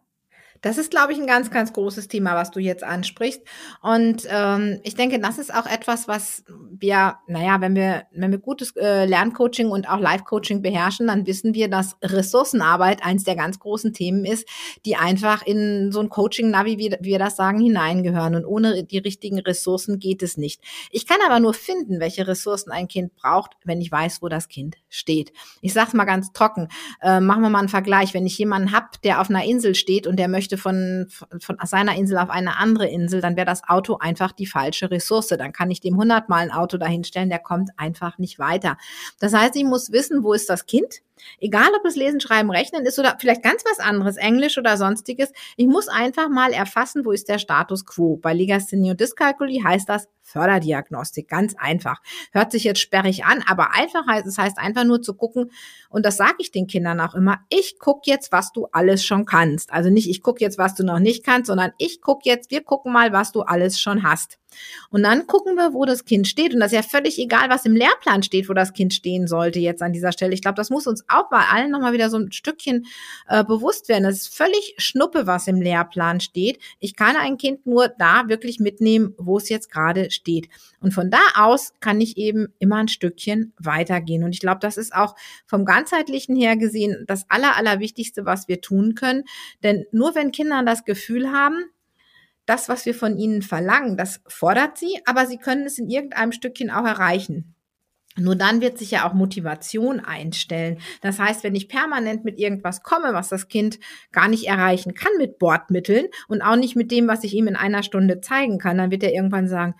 Das 0.64 0.78
ist, 0.78 0.90
glaube 0.90 1.12
ich, 1.12 1.18
ein 1.20 1.26
ganz, 1.26 1.50
ganz 1.50 1.74
großes 1.74 2.08
Thema, 2.08 2.34
was 2.36 2.50
du 2.50 2.58
jetzt 2.58 2.82
ansprichst. 2.82 3.42
Und 3.82 4.26
ähm, 4.30 4.80
ich 4.82 4.94
denke, 4.94 5.20
das 5.20 5.36
ist 5.36 5.54
auch 5.54 5.66
etwas, 5.66 6.08
was 6.08 6.42
wir, 6.70 7.16
naja, 7.26 7.60
wenn 7.60 7.74
wir, 7.74 8.04
wenn 8.12 8.30
wir 8.30 8.38
gutes 8.38 8.74
äh, 8.76 9.04
Lerncoaching 9.04 9.68
und 9.68 9.90
auch 9.90 10.00
Live-Coaching 10.00 10.62
beherrschen, 10.62 11.06
dann 11.06 11.26
wissen 11.26 11.52
wir, 11.52 11.68
dass 11.68 11.96
Ressourcenarbeit 12.02 13.04
eins 13.04 13.24
der 13.24 13.36
ganz 13.36 13.58
großen 13.58 13.92
Themen 13.92 14.24
ist, 14.24 14.48
die 14.86 14.96
einfach 14.96 15.44
in 15.46 15.92
so 15.92 16.00
ein 16.00 16.08
Coaching-Navi, 16.08 16.78
wie 16.78 16.96
wir 16.98 17.18
das 17.18 17.36
sagen, 17.36 17.60
hineingehören. 17.60 18.34
Und 18.34 18.46
ohne 18.46 18.84
die 18.84 18.98
richtigen 18.98 19.40
Ressourcen 19.40 19.98
geht 19.98 20.22
es 20.22 20.38
nicht. 20.38 20.62
Ich 20.90 21.06
kann 21.06 21.18
aber 21.26 21.40
nur 21.40 21.52
finden, 21.52 22.00
welche 22.00 22.26
Ressourcen 22.26 22.70
ein 22.70 22.88
Kind 22.88 23.14
braucht, 23.16 23.50
wenn 23.64 23.82
ich 23.82 23.92
weiß, 23.92 24.22
wo 24.22 24.30
das 24.30 24.48
Kind 24.48 24.76
steht. 24.88 25.30
Ich 25.60 25.74
sage 25.74 25.88
es 25.88 25.94
mal 25.94 26.06
ganz 26.06 26.32
trocken. 26.32 26.68
Äh, 27.02 27.20
machen 27.20 27.42
wir 27.42 27.50
mal 27.50 27.58
einen 27.58 27.68
Vergleich. 27.68 28.14
Wenn 28.14 28.26
ich 28.26 28.38
jemanden 28.38 28.72
hab, 28.72 29.02
der 29.02 29.20
auf 29.20 29.28
einer 29.28 29.44
Insel 29.44 29.74
steht 29.74 30.06
und 30.06 30.16
der 30.16 30.28
möchte 30.28 30.53
möchte 30.54 30.58
von, 30.58 31.06
von 31.40 31.56
seiner 31.64 31.96
Insel 31.96 32.18
auf 32.18 32.30
eine 32.30 32.56
andere 32.56 32.88
Insel, 32.88 33.20
dann 33.20 33.36
wäre 33.36 33.46
das 33.46 33.62
Auto 33.68 33.98
einfach 33.98 34.32
die 34.32 34.46
falsche 34.46 34.90
Ressource. 34.90 35.28
Dann 35.28 35.52
kann 35.52 35.70
ich 35.70 35.80
dem 35.80 35.96
hundertmal 35.96 36.42
ein 36.42 36.50
Auto 36.50 36.76
dahinstellen, 36.78 37.28
der 37.28 37.38
kommt 37.38 37.70
einfach 37.76 38.18
nicht 38.18 38.38
weiter. 38.38 38.76
Das 39.20 39.34
heißt, 39.34 39.56
ich 39.56 39.64
muss 39.64 39.92
wissen, 39.92 40.22
wo 40.22 40.32
ist 40.32 40.48
das 40.48 40.66
Kind? 40.66 41.00
Egal, 41.40 41.68
ob 41.78 41.84
es 41.86 41.96
Lesen, 41.96 42.20
Schreiben, 42.20 42.50
Rechnen 42.50 42.84
ist 42.84 42.98
oder 42.98 43.16
vielleicht 43.18 43.42
ganz 43.42 43.62
was 43.64 43.78
anderes, 43.78 44.16
Englisch 44.16 44.58
oder 44.58 44.76
sonstiges. 44.76 45.32
Ich 45.56 45.66
muss 45.66 45.88
einfach 45.88 46.28
mal 46.28 46.52
erfassen, 46.52 47.04
wo 47.04 47.12
ist 47.12 47.28
der 47.28 47.38
Status 47.38 47.86
quo. 47.86 48.16
Bei 48.16 48.34
Legasthenie 48.34 48.90
und 48.90 49.00
Dyskalkulie 49.00 49.62
heißt 49.62 49.88
das 49.88 50.08
Förderdiagnostik. 50.24 51.28
Ganz 51.28 51.54
einfach. 51.56 52.00
Hört 52.32 52.50
sich 52.50 52.64
jetzt 52.64 52.80
sperrig 52.80 53.24
an, 53.24 53.44
aber 53.46 53.72
einfach 53.74 54.06
heißt 54.06 54.26
es 54.26 54.38
heißt 54.38 54.58
einfach 54.58 54.84
nur 54.84 55.02
zu 55.02 55.14
gucken, 55.14 55.52
und 55.90 56.04
das 56.04 56.16
sage 56.16 56.36
ich 56.38 56.50
den 56.50 56.66
Kindern 56.66 57.00
auch 57.00 57.14
immer, 57.14 57.40
ich 57.50 57.76
guck 57.78 58.06
jetzt, 58.06 58.32
was 58.32 58.50
du 58.52 58.66
alles 58.72 59.04
schon 59.04 59.26
kannst. 59.26 59.72
Also 59.72 59.90
nicht, 59.90 60.08
ich 60.08 60.22
guck 60.22 60.40
jetzt, 60.40 60.58
was 60.58 60.74
du 60.74 60.82
noch 60.82 60.98
nicht 60.98 61.24
kannst, 61.24 61.46
sondern 61.46 61.72
ich 61.78 62.00
guck 62.00 62.26
jetzt, 62.26 62.50
wir 62.50 62.62
gucken 62.62 62.92
mal, 62.92 63.12
was 63.12 63.32
du 63.32 63.42
alles 63.42 63.80
schon 63.80 64.02
hast. 64.02 64.38
Und 64.90 65.02
dann 65.02 65.26
gucken 65.26 65.56
wir, 65.56 65.74
wo 65.74 65.84
das 65.84 66.04
Kind 66.04 66.28
steht. 66.28 66.54
Und 66.54 66.60
das 66.60 66.72
ist 66.72 66.76
ja 66.76 66.82
völlig 66.82 67.18
egal, 67.18 67.48
was 67.48 67.64
im 67.64 67.74
Lehrplan 67.74 68.22
steht, 68.22 68.48
wo 68.48 68.54
das 68.54 68.72
Kind 68.72 68.94
stehen 68.94 69.26
sollte 69.26 69.58
jetzt 69.58 69.82
an 69.82 69.92
dieser 69.92 70.12
Stelle. 70.12 70.34
Ich 70.34 70.42
glaube, 70.42 70.56
das 70.56 70.70
muss 70.70 70.86
uns 70.86 71.04
auch 71.08 71.28
bei 71.28 71.40
allen 71.40 71.70
nochmal 71.70 71.92
wieder 71.92 72.10
so 72.10 72.18
ein 72.18 72.32
Stückchen 72.32 72.86
äh, 73.28 73.44
bewusst 73.44 73.88
werden. 73.88 74.04
Das 74.04 74.16
ist 74.16 74.36
völlig 74.36 74.74
schnuppe, 74.78 75.26
was 75.26 75.46
im 75.46 75.60
Lehrplan 75.60 76.20
steht. 76.20 76.58
Ich 76.80 76.96
kann 76.96 77.16
ein 77.16 77.38
Kind 77.38 77.66
nur 77.66 77.88
da 77.88 78.28
wirklich 78.28 78.60
mitnehmen, 78.60 79.14
wo 79.18 79.38
es 79.38 79.48
jetzt 79.48 79.70
gerade 79.70 80.10
steht. 80.10 80.48
Und 80.80 80.92
von 80.92 81.10
da 81.10 81.20
aus 81.36 81.72
kann 81.80 82.00
ich 82.00 82.16
eben 82.16 82.48
immer 82.58 82.76
ein 82.76 82.88
Stückchen 82.88 83.52
weitergehen. 83.58 84.24
Und 84.24 84.32
ich 84.32 84.40
glaube, 84.40 84.60
das 84.60 84.76
ist 84.76 84.94
auch 84.94 85.14
vom 85.46 85.64
ganzheitlichen 85.64 86.36
her 86.36 86.56
gesehen 86.56 87.04
das 87.06 87.24
Aller, 87.28 87.56
Allerwichtigste, 87.56 88.24
was 88.24 88.48
wir 88.48 88.60
tun 88.60 88.94
können. 88.94 89.24
Denn 89.62 89.86
nur 89.92 90.14
wenn 90.14 90.32
Kinder 90.32 90.62
das 90.64 90.84
Gefühl 90.84 91.32
haben, 91.32 91.64
das, 92.46 92.68
was 92.68 92.86
wir 92.86 92.94
von 92.94 93.16
ihnen 93.16 93.42
verlangen, 93.42 93.96
das 93.96 94.20
fordert 94.26 94.78
sie, 94.78 95.00
aber 95.06 95.26
sie 95.26 95.38
können 95.38 95.66
es 95.66 95.78
in 95.78 95.88
irgendeinem 95.88 96.32
Stückchen 96.32 96.70
auch 96.70 96.84
erreichen. 96.84 97.54
Nur 98.16 98.36
dann 98.36 98.60
wird 98.60 98.78
sich 98.78 98.92
ja 98.92 99.08
auch 99.08 99.12
Motivation 99.12 99.98
einstellen. 99.98 100.78
Das 101.00 101.18
heißt, 101.18 101.42
wenn 101.42 101.56
ich 101.56 101.68
permanent 101.68 102.24
mit 102.24 102.38
irgendwas 102.38 102.82
komme, 102.82 103.12
was 103.12 103.28
das 103.28 103.48
Kind 103.48 103.80
gar 104.12 104.28
nicht 104.28 104.46
erreichen 104.46 104.94
kann 104.94 105.10
mit 105.18 105.38
Bordmitteln 105.38 106.06
und 106.28 106.40
auch 106.40 106.54
nicht 106.54 106.76
mit 106.76 106.92
dem, 106.92 107.08
was 107.08 107.24
ich 107.24 107.34
ihm 107.34 107.48
in 107.48 107.56
einer 107.56 107.82
Stunde 107.82 108.20
zeigen 108.20 108.58
kann, 108.58 108.78
dann 108.78 108.92
wird 108.92 109.02
er 109.02 109.12
irgendwann 109.12 109.48
sagen, 109.48 109.74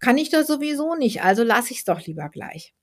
kann 0.00 0.18
ich 0.18 0.30
das 0.30 0.48
sowieso 0.48 0.96
nicht, 0.96 1.22
also 1.22 1.44
lasse 1.44 1.72
ich 1.72 1.78
es 1.78 1.84
doch 1.84 2.04
lieber 2.04 2.28
gleich. 2.28 2.74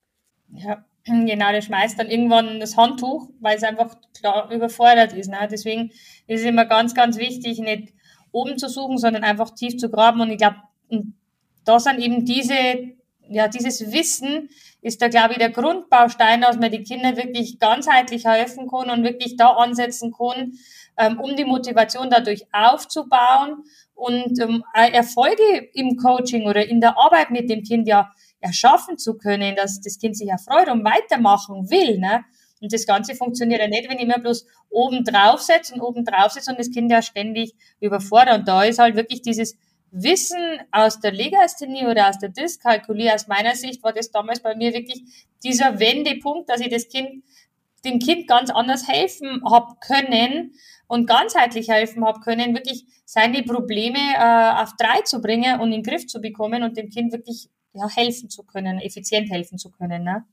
Ja, 0.54 0.86
genau, 1.04 1.52
der 1.52 1.62
schmeißt 1.62 2.00
dann 2.00 2.10
irgendwann 2.10 2.62
das 2.62 2.78
Handtuch, 2.78 3.30
weil 3.42 3.58
es 3.58 3.64
einfach 3.64 3.98
klar 4.18 4.50
überfordert 4.52 5.12
ist. 5.12 5.30
Ne? 5.30 5.50
Deswegen 5.52 5.90
ist 6.28 6.42
es 6.42 6.46
immer 6.46 6.64
ganz, 6.64 6.96
ganz 6.96 7.18
wichtig, 7.18 7.60
nicht 7.60 7.94
oben 8.32 8.58
zu 8.58 8.70
suchen, 8.70 8.98
sondern 8.98 9.24
einfach 9.24 9.52
tief 9.52 9.78
zu 9.78 9.90
graben. 9.90 10.22
Und 10.22 10.32
ich 10.32 10.38
glaube, 10.38 10.58
da 11.66 11.80
sind 11.80 12.00
eben 12.00 12.26
diese, 12.26 12.54
ja, 13.30 13.48
dieses 13.48 13.92
Wissen 13.92 14.50
ist 14.82 15.02
da, 15.02 15.10
glaube 15.10 15.34
ich, 15.34 15.40
der 15.40 15.50
Grundbaustein, 15.50 16.42
dass 16.42 16.58
man 16.58 16.72
die 16.72 16.84
Kinder 16.84 17.18
wirklich 17.18 17.60
ganzheitlich 17.60 18.26
helfen 18.26 18.70
kann 18.70 18.90
und 18.90 19.04
wirklich 19.04 19.36
da 19.36 19.50
ansetzen 19.50 20.14
kann, 20.14 20.54
ähm, 20.98 21.20
um 21.20 21.36
die 21.36 21.46
Motivation 21.46 22.10
dadurch 22.10 22.46
aufzubauen 22.54 23.64
und 23.96 24.40
ähm, 24.40 24.64
Erfolge 24.74 25.70
im 25.74 25.98
Coaching 25.98 26.48
oder 26.48 26.66
in 26.66 26.80
der 26.80 26.98
Arbeit 26.98 27.32
mit 27.32 27.50
dem 27.50 27.64
Kind 27.64 27.88
ja 27.88 28.12
erschaffen 28.40 28.98
zu 28.98 29.18
können, 29.18 29.56
dass 29.56 29.82
das 29.82 29.98
Kind 29.98 30.16
sich 30.16 30.28
ja 30.28 30.38
freut 30.38 30.70
und 30.70 30.84
weitermachen 30.84 31.70
will. 31.70 32.00
Ne? 32.00 32.24
Und 32.62 32.74
das 32.74 32.86
Ganze 32.86 33.16
funktioniert 33.16 33.62
ja 33.62 33.68
nicht, 33.68 33.90
wenn 33.90 33.98
ich 33.98 34.04
immer 34.04 34.20
bloß 34.20 34.46
oben 34.70 35.04
drauf 35.04 35.42
setze 35.42 35.74
und 35.74 35.82
oben 35.82 36.06
drauf 36.06 36.32
setze 36.32 36.52
und 36.52 36.60
das 36.60 36.72
Kind 36.72 36.92
ja 36.92 37.02
ständig 37.02 37.54
überfordert. 37.80 38.40
Und 38.40 38.48
da 38.48 38.64
ist 38.64 38.80
halt 38.80 38.96
wirklich 38.96 39.22
dieses 39.22 39.56
Wissen 39.92 40.60
aus 40.72 41.00
der 41.00 41.12
Legasthenie 41.12 41.86
oder 41.86 42.10
aus 42.10 42.20
der 42.20 42.30
Dyskalkulie, 42.30 43.14
aus 43.14 43.28
meiner 43.28 43.56
Sicht 43.56 43.84
war 43.84 43.94
das 43.94 44.12
damals 44.12 44.42
bei 44.42 44.56
mir 44.56 44.74
wirklich 44.74 45.02
dieser 45.44 45.80
Wendepunkt, 45.80 46.50
dass 46.50 46.60
ich 46.60 46.70
das 46.70 46.90
Kind, 46.90 47.24
dem 47.86 48.00
Kind 48.00 48.28
ganz 48.28 48.50
anders 48.50 48.88
helfen 48.88 49.42
hab 49.50 49.80
können 49.80 50.54
und 50.88 51.08
ganzheitlich 51.08 51.70
helfen 51.70 52.04
hab 52.04 52.22
können, 52.22 52.54
wirklich 52.54 52.86
seine 53.06 53.44
Probleme 53.44 54.00
äh, 54.18 54.62
auf 54.62 54.74
drei 54.78 55.02
zu 55.02 55.22
bringen 55.22 55.60
und 55.62 55.72
in 55.72 55.82
den 55.82 55.84
Griff 55.84 56.08
zu 56.08 56.20
bekommen 56.20 56.64
und 56.64 56.76
dem 56.76 56.90
Kind 56.90 57.14
wirklich 57.14 57.50
ja, 57.74 57.88
helfen 57.90 58.30
zu 58.30 58.44
können, 58.44 58.80
effizient 58.80 59.32
helfen 59.32 59.58
zu 59.58 59.72
können. 59.72 60.04
Ne? 60.04 60.26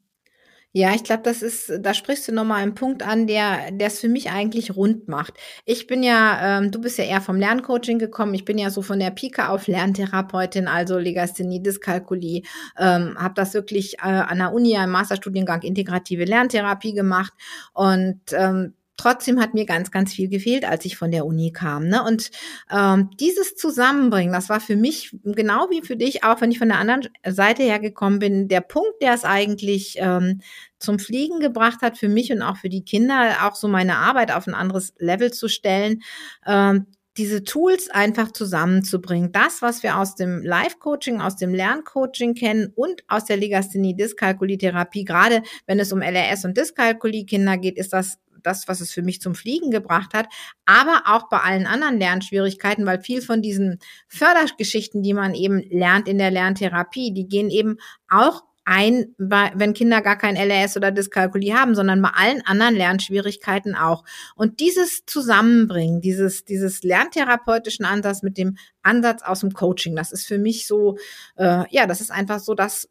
Ja, 0.77 0.93
ich 0.93 1.05
glaube, 1.05 1.23
das 1.23 1.41
ist, 1.41 1.73
da 1.79 1.95
sprichst 1.95 2.27
du 2.27 2.33
nochmal 2.33 2.61
einen 2.61 2.75
Punkt 2.75 3.05
an, 3.05 3.29
der, 3.29 3.71
es 3.79 4.01
für 4.01 4.09
mich 4.09 4.31
eigentlich 4.31 4.75
rund 4.75 5.07
macht. 5.07 5.35
Ich 5.65 5.87
bin 5.87 6.03
ja, 6.03 6.59
ähm, 6.59 6.73
du 6.73 6.81
bist 6.81 6.99
ja 6.99 7.05
eher 7.05 7.21
vom 7.21 7.37
Lerncoaching 7.37 8.01
gekommen. 8.01 8.35
Ich 8.35 8.45
bin 8.45 8.59
ja 8.59 8.71
so 8.71 8.83
von 8.83 8.99
der 8.99 9.13
Pika 9.13 9.51
auf 9.51 9.69
Lerntherapeutin, 9.69 10.67
also 10.67 10.99
Legasthenie, 10.99 11.63
Dyskalkulie. 11.63 12.43
Ähm, 12.77 13.17
habe 13.17 13.35
das 13.37 13.55
wirklich 13.55 13.99
äh, 13.99 14.09
an 14.09 14.39
der 14.39 14.53
Uni 14.53 14.73
im 14.73 14.91
Masterstudiengang 14.91 15.63
Integrative 15.63 16.25
Lerntherapie 16.25 16.93
gemacht 16.93 17.33
und 17.73 18.21
ähm, 18.33 18.75
trotzdem 18.97 19.41
hat 19.41 19.55
mir 19.55 19.67
ganz, 19.67 19.91
ganz 19.91 20.13
viel 20.13 20.29
gefehlt, 20.29 20.65
als 20.65 20.85
ich 20.85 20.97
von 20.97 21.11
der 21.11 21.27
Uni 21.27 21.53
kam. 21.53 21.89
Ne? 21.89 22.03
Und 22.03 22.31
ähm, 22.71 23.11
dieses 23.19 23.57
Zusammenbringen, 23.57 24.33
das 24.33 24.49
war 24.49 24.61
für 24.61 24.77
mich 24.77 25.17
genau 25.25 25.69
wie 25.71 25.83
für 25.83 25.97
dich, 25.97 26.25
auch 26.25 26.41
wenn 26.41 26.51
ich 26.51 26.59
von 26.59 26.69
der 26.69 26.79
anderen 26.79 27.09
Seite 27.27 27.63
her 27.63 27.79
gekommen 27.79 28.19
bin, 28.19 28.49
der 28.49 28.61
Punkt, 28.61 29.03
der 29.03 29.15
es 29.15 29.25
eigentlich 29.25 29.97
ähm, 29.99 30.41
zum 30.79 30.99
Fliegen 30.99 31.41
gebracht 31.41 31.81
hat, 31.83 31.99
für 31.99 32.09
mich 32.09 32.33
und 32.33 32.43
auch 32.43 32.57
für 32.57 32.69
die 32.69 32.85
Kinder, 32.85 33.39
auch 33.43 33.55
so 33.55 33.69
meine 33.69 33.97
Arbeit 33.97 34.33
auf 34.33 34.47
ein 34.47 34.55
anderes 34.55 34.95
Level 34.99 35.33
zu 35.33 35.49
stellen. 35.49 36.03
Ähm, 36.47 36.87
diese 37.17 37.45
Tools 37.45 37.91
einfach 37.91 38.33
zusammenzubringen. 38.33 39.31
Das, 39.31 39.63
was 39.63 39.83
wir 39.83 39.99
aus 39.99 40.17
dem 40.17 40.43
Live-Coaching, 40.43 41.21
aus 41.21 41.37
dem 41.37 41.55
Lerncoaching 41.55 42.35
kennen 42.35 42.73
und 42.75 43.05
aus 43.07 43.25
der 43.25 43.37
Legasthenie-Dyskalkulie-Therapie, 43.37 45.05
gerade 45.05 45.43
wenn 45.67 45.79
es 45.79 45.93
um 45.93 46.03
LRS 46.03 46.45
und 46.45 46.57
Dyskalkulie-Kinder 46.57 47.57
geht, 47.59 47.79
ist 47.79 47.93
das 47.93 48.19
das, 48.45 48.69
was 48.69 48.81
es 48.81 48.93
für 48.93 49.03
mich 49.03 49.21
zum 49.21 49.35
Fliegen 49.35 49.71
gebracht 49.71 50.15
hat, 50.15 50.27
aber 50.65 51.03
auch 51.07 51.29
bei 51.29 51.39
allen 51.39 51.67
anderen 51.67 51.99
Lernschwierigkeiten, 51.99 52.87
weil 52.87 53.01
viel 53.01 53.23
von 53.23 53.43
diesen 53.43 53.79
Fördergeschichten, 54.09 55.03
die 55.03 55.15
man 55.15 55.35
eben 55.35 55.63
lernt 55.71 56.09
in 56.09 56.19
der 56.19 56.31
Lerntherapie, 56.31 57.13
die 57.13 57.29
gehen 57.29 57.51
eben 57.51 57.79
auch 58.09 58.43
ein, 58.65 59.15
wenn 59.19 59.75
Kinder 59.75 60.01
gar 60.01 60.17
kein 60.17 60.37
LRS 60.37 60.77
oder 60.77 60.91
Dyskalkulie 60.91 61.55
haben, 61.55 61.75
sondern 61.75 62.01
bei 62.01 62.11
allen 62.11 62.41
anderen 62.47 62.75
Lernschwierigkeiten 62.75 63.75
auch. 63.75 64.05
Und 64.35 64.61
dieses 64.61 65.05
Zusammenbringen, 65.07 66.01
dieses, 66.01 66.45
dieses 66.45 66.83
lerntherapeutischen 66.83 67.85
Ansatz 67.85 68.23
mit 68.23 68.39
dem 68.39 68.57
Ansatz 68.83 69.23
aus 69.23 69.41
dem 69.41 69.53
Coaching, 69.53 69.95
das 69.97 70.13
ist 70.13 70.27
für 70.27 70.39
mich 70.39 70.67
so, 70.67 70.97
äh, 71.37 71.65
ja, 71.71 71.87
das 71.87 72.01
ist 72.01 72.11
einfach 72.11 72.41
so 72.41 72.55
das, 72.55 72.89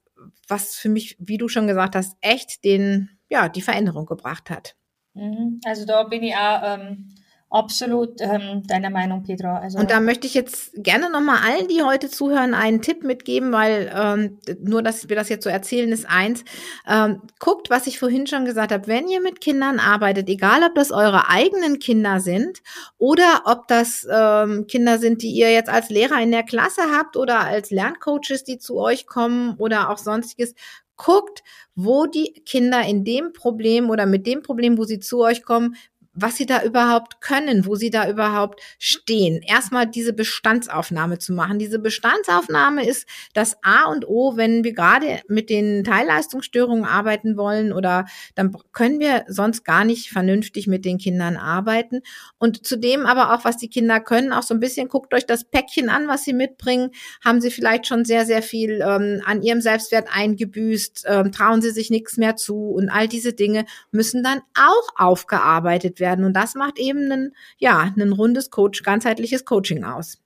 was 0.48 0.76
für 0.76 0.90
mich, 0.90 1.18
wie 1.20 1.38
du 1.38 1.48
schon 1.48 1.68
gesagt 1.68 1.96
hast, 1.96 2.18
echt 2.22 2.64
den, 2.64 3.10
ja, 3.30 3.50
die 3.50 3.62
Veränderung 3.62 4.06
gebracht 4.06 4.50
hat. 4.50 4.76
Mhm. 5.14 5.62
Also 5.66 5.86
da 5.86 6.04
bin 6.04 6.24
ich 6.24 6.36
auch 6.36 6.62
ähm, 6.64 7.14
absolut 7.54 8.20
ähm, 8.20 8.64
deiner 8.66 8.90
Meinung, 8.90 9.24
Petra. 9.24 9.60
Also 9.60 9.78
und 9.78 9.92
da 9.92 10.00
möchte 10.00 10.26
ich 10.26 10.34
jetzt 10.34 10.72
gerne 10.76 11.12
nochmal 11.12 11.38
allen, 11.48 11.68
die 11.68 11.84
heute 11.84 12.10
zuhören, 12.10 12.56
einen 12.56 12.82
Tipp 12.82 13.04
mitgeben, 13.04 13.52
weil 13.52 13.92
ähm, 13.96 14.40
nur, 14.60 14.82
dass 14.82 15.08
wir 15.08 15.16
das 15.16 15.30
jetzt 15.30 15.44
so 15.44 15.52
erzählen, 15.52 15.92
ist 15.92 16.10
eins. 16.10 16.44
Ähm, 16.88 17.22
guckt, 17.40 17.70
was 17.70 17.86
ich 17.86 18.00
vorhin 18.00 18.26
schon 18.26 18.46
gesagt 18.46 18.72
habe. 18.72 18.88
Wenn 18.88 19.08
ihr 19.08 19.22
mit 19.22 19.40
Kindern 19.40 19.80
arbeitet, 19.80 20.30
egal 20.30 20.64
ob 20.64 20.74
das 20.74 20.92
eure 20.92 21.30
eigenen 21.30 21.78
Kinder 21.78 22.20
sind 22.20 22.64
oder 22.98 23.44
ob 23.46 23.68
das 23.68 24.08
ähm, 24.12 24.66
Kinder 24.66 24.98
sind, 24.98 25.22
die 25.22 25.32
ihr 25.32 25.54
jetzt 25.54 25.70
als 25.70 25.90
Lehrer 25.90 26.20
in 26.22 26.32
der 26.32 26.44
Klasse 26.44 26.82
habt 26.92 27.18
oder 27.18 27.42
als 27.42 27.70
Lerncoaches, 27.70 28.46
die 28.46 28.58
zu 28.58 28.80
euch 28.80 29.06
kommen 29.06 29.58
oder 29.60 29.92
auch 29.92 30.00
sonstiges, 30.00 30.56
guckt, 30.98 31.44
wo 31.76 32.06
die 32.06 32.34
Kinder 32.46 32.84
in 32.86 33.04
dem 33.04 33.34
Problem 33.34 33.90
oder 33.90 34.06
mit 34.06 34.28
dem 34.28 34.42
Problem, 34.42 34.78
wo 34.78 34.84
sie 34.86 35.00
zu 35.00 35.22
euch 35.22 35.44
kommen, 35.44 35.76
was 36.14 36.36
sie 36.36 36.46
da 36.46 36.64
überhaupt 36.64 37.22
können, 37.22 37.66
wo 37.66 37.76
sie 37.76 37.90
da 37.90 38.08
überhaupt 38.08 38.62
stehen. 38.78 39.42
Erstmal 39.42 39.88
diese 39.88 40.14
Bestandsaufnahme 40.14 41.18
zu 41.18 41.34
machen. 41.34 41.58
Diese 41.58 41.80
Bestandsaufnahme 41.80 42.88
ist 42.88 43.08
das 43.34 43.58
A 43.64 43.86
und 43.86 44.08
O, 44.08 44.38
wenn 44.38 44.64
wir 44.64 44.74
gerade 44.74 45.22
mit 45.28 45.50
den 45.50 45.84
Teilleistungsstörungen 45.84 46.86
arbeiten 46.86 47.36
wollen 47.36 47.74
oder 47.74 48.06
dann 48.36 48.56
können 48.74 49.00
wir 49.00 49.26
sonst 49.28 49.64
gar 49.66 49.86
nicht 49.86 50.10
vernünftig 50.10 50.68
mit 50.68 50.86
den 50.86 51.00
Kindern 51.00 51.36
arbeiten. 51.36 52.02
Und 52.38 52.66
zudem 52.66 53.08
aber 53.08 53.34
auch, 53.34 53.44
was 53.44 53.58
die 53.58 53.70
Kinder 53.70 54.00
können, 54.00 54.34
auch 54.34 54.44
so 54.44 54.54
ein 54.54 54.60
bisschen 54.60 54.90
guckt 54.90 55.14
euch 55.16 55.26
das 55.26 55.44
Päckchen 55.44 55.90
an, 55.90 56.08
was 56.08 56.24
sie 56.24 56.34
mitbringen. 56.34 56.92
Haben 57.26 57.42
sie 57.42 57.50
vielleicht 57.50 57.88
schon 57.88 58.06
sehr, 58.06 58.26
sehr 58.26 58.44
viel 58.44 58.84
ähm, 58.88 59.22
an 59.26 59.42
ihrem 59.42 59.62
Selbstwert 59.62 60.08
eingebüßt? 60.14 61.06
Ähm, 61.08 61.32
trauen 61.32 61.62
sie 61.64 61.72
sich 61.72 61.90
nichts 61.90 62.18
mehr 62.18 62.36
zu? 62.36 62.70
Und 62.70 62.90
all 62.90 63.08
diese 63.08 63.34
Dinge 63.34 63.66
müssen 63.92 64.22
dann 64.22 64.42
auch 64.56 64.90
aufgearbeitet 64.96 66.00
werden 66.00 66.03
werden. 66.04 66.26
Und 66.26 66.34
das 66.34 66.54
macht 66.54 66.78
eben 66.78 67.12
ein, 67.12 67.32
ja, 67.58 67.92
ein 67.98 68.12
rundes 68.12 68.52
Coach, 68.52 68.84
ganzheitliches 68.84 69.46
Coaching 69.46 69.84
aus. 69.84 70.20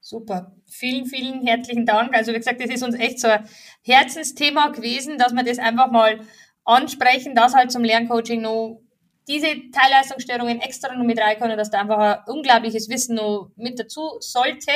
Super. 0.00 0.52
Vielen, 0.66 1.06
vielen 1.06 1.46
herzlichen 1.46 1.86
Dank. 1.86 2.14
Also 2.14 2.32
wie 2.32 2.36
gesagt, 2.36 2.60
das 2.60 2.70
ist 2.70 2.82
uns 2.82 2.94
echt 2.94 3.18
so 3.18 3.28
ein 3.28 3.48
Herzensthema 3.82 4.68
gewesen, 4.68 5.16
dass 5.16 5.32
wir 5.32 5.42
das 5.42 5.58
einfach 5.58 5.90
mal 5.90 6.20
ansprechen, 6.64 7.34
dass 7.34 7.54
halt 7.54 7.72
zum 7.72 7.84
Lerncoaching 7.84 8.42
noch 8.42 8.82
diese 9.28 9.48
Teilleistungsstörungen 9.72 10.60
extra 10.60 10.94
noch 10.94 11.04
mit 11.04 11.18
reinkommen, 11.18 11.56
dass 11.56 11.70
da 11.70 11.80
einfach 11.80 11.98
ein 11.98 12.18
unglaubliches 12.26 12.88
Wissen 12.88 13.16
noch 13.16 13.50
mit 13.56 13.78
dazu 13.80 14.18
sollte, 14.20 14.72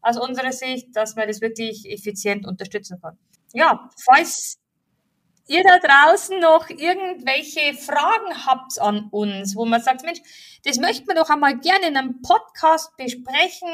aus 0.00 0.18
unserer 0.18 0.52
Sicht, 0.52 0.94
dass 0.94 1.16
man 1.16 1.28
das 1.28 1.40
wirklich 1.40 1.90
effizient 1.90 2.46
unterstützen 2.46 3.00
kann. 3.00 3.18
Ja, 3.52 3.90
falls 4.04 4.58
ihr 5.48 5.62
da 5.62 5.78
draußen 5.78 6.38
noch 6.40 6.68
irgendwelche 6.70 7.74
Fragen 7.74 8.46
habt 8.46 8.80
an 8.80 9.08
uns, 9.10 9.54
wo 9.56 9.64
man 9.64 9.82
sagt, 9.82 10.04
Mensch, 10.04 10.20
das 10.64 10.78
möchten 10.78 11.08
wir 11.08 11.14
doch 11.14 11.30
einmal 11.30 11.58
gerne 11.58 11.88
in 11.88 11.96
einem 11.96 12.20
Podcast 12.22 12.96
besprechen. 12.96 13.68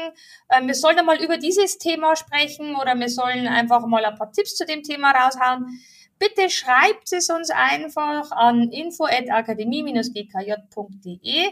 Ähm, 0.49 0.67
wir 0.67 0.75
sollen 0.75 0.99
einmal 0.99 1.23
über 1.23 1.37
dieses 1.37 1.77
Thema 1.77 2.15
sprechen 2.15 2.75
oder 2.75 2.99
wir 2.99 3.09
sollen 3.09 3.47
einfach 3.47 3.85
mal 3.85 4.03
ein 4.03 4.15
paar 4.15 4.31
Tipps 4.31 4.55
zu 4.55 4.65
dem 4.65 4.81
Thema 4.83 5.11
raushauen. 5.11 5.79
Bitte 6.17 6.49
schreibt 6.49 7.13
es 7.13 7.29
uns 7.29 7.49
einfach 7.49 8.31
an 8.31 8.71
info@akademie-gkj.de. 8.71 11.51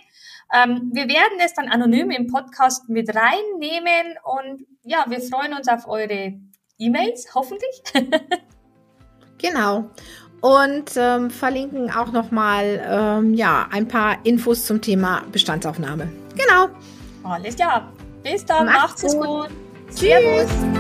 Ähm, 0.54 0.92
wir 0.94 1.08
werden 1.08 1.40
es 1.40 1.54
dann 1.54 1.70
anonym 1.70 2.12
im 2.12 2.28
Podcast 2.28 2.90
mit 2.90 3.16
reinnehmen 3.16 4.18
und 4.24 4.68
ja, 4.84 5.06
wir 5.08 5.22
freuen 5.22 5.54
uns 5.54 5.70
auf 5.70 5.88
eure 5.88 6.38
E-Mails, 6.78 7.34
hoffentlich. 7.34 7.82
Genau. 9.38 9.89
Und 10.41 10.91
ähm, 10.96 11.32
verlinken 11.32 11.91
auch 11.91 12.12
nochmal 12.12 12.82
ähm, 12.88 13.34
ja, 13.34 13.67
ein 13.72 13.88
paar 13.88 14.17
Infos 14.24 14.65
zum 14.65 14.82
Thema 14.82 15.24
Bestandsaufnahme. 15.32 16.10
Genau. 16.36 16.70
Alles 17.24 17.56
klar. 17.56 17.91
Bis 18.24 18.46
dann. 18.46 18.65
Macht's, 18.65 19.03
Macht's 19.03 19.15
gut. 19.15 19.25
gut. 19.25 19.50
Tschüss. 19.89 20.00
Servus. 20.00 20.77